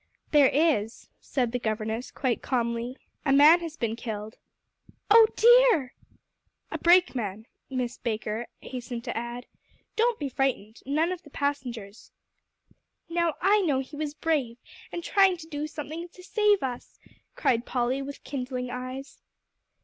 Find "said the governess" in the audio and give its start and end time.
1.19-2.09